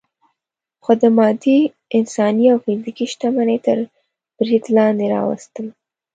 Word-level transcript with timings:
خو 0.83 0.91
د 1.01 1.03
مادي، 1.17 1.59
انساني 1.97 2.45
او 2.51 2.57
فزیکي 2.63 3.05
شتمنۍ 3.11 3.57
تر 3.65 3.77
برید 4.37 4.63
لاندې 4.75 5.05
راوستل. 5.13 5.65